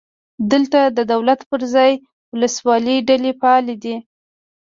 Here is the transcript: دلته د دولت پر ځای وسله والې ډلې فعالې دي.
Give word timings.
دلته 0.51 0.79
د 0.97 0.99
دولت 1.13 1.39
پر 1.49 1.61
ځای 1.73 1.91
وسله 2.39 2.61
والې 2.67 2.95
ډلې 3.07 3.31
فعالې 3.39 3.75
دي. 3.83 3.95